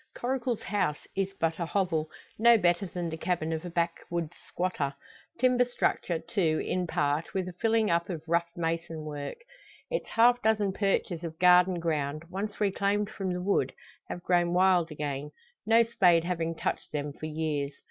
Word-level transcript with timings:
Coracle's 0.15 0.63
house 0.63 1.05
is 1.15 1.31
but 1.39 1.59
a 1.59 1.65
hovel, 1.67 2.09
no 2.39 2.57
better 2.57 2.87
than 2.87 3.07
the 3.07 3.17
cabin 3.17 3.53
of 3.53 3.63
a 3.63 3.69
backwoods 3.69 4.33
squatter. 4.47 4.95
Timber 5.39 5.63
structure, 5.63 6.17
too, 6.17 6.59
in 6.65 6.87
part, 6.87 7.35
with 7.35 7.47
a 7.47 7.53
filling 7.53 7.91
up 7.91 8.09
of 8.09 8.23
rough 8.27 8.49
mason 8.55 9.05
work. 9.05 9.37
Its 9.91 10.07
half 10.07 10.41
dozen 10.41 10.73
perches 10.73 11.23
of 11.23 11.37
garden 11.37 11.79
ground, 11.79 12.23
once 12.31 12.59
reclaimed 12.59 13.11
from 13.11 13.31
the 13.31 13.43
wood, 13.43 13.73
have 14.09 14.23
grown 14.23 14.53
wild 14.55 14.89
again, 14.89 15.29
no 15.67 15.83
spade 15.83 16.23
having 16.23 16.55
touched 16.55 16.91
them 16.91 17.13
for 17.13 17.27
years. 17.27 17.75